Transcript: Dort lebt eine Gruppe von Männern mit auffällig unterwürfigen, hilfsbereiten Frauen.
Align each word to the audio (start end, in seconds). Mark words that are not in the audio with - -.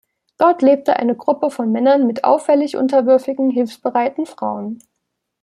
Dort 0.39 0.63
lebt 0.63 0.89
eine 0.89 1.15
Gruppe 1.15 1.51
von 1.51 1.71
Männern 1.71 2.07
mit 2.07 2.23
auffällig 2.23 2.75
unterwürfigen, 2.75 3.51
hilfsbereiten 3.51 4.25
Frauen. 4.25 4.79